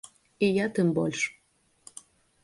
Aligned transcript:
І 0.45 0.47
я 0.53 0.63
тым 0.77 0.87
больш. 0.99 1.21